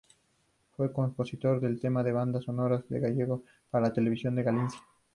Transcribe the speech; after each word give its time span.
Fue 0.75 0.91
compositor 0.91 1.61
de 1.61 1.75
temas 1.75 2.07
y 2.07 2.11
bandas 2.11 2.45
sonoras 2.45 2.83
en 2.89 3.03
gallego 3.03 3.43
para 3.69 3.85
la 3.89 3.93
Televisión 3.93 4.33
de 4.35 4.41
Galicia. 4.41 4.79